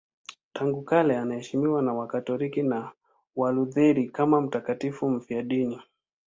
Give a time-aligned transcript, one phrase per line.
[0.53, 2.91] Tangu kale anaheshimiwa na Wakatoliki na
[3.35, 5.81] Walutheri kama mtakatifu mfiadini.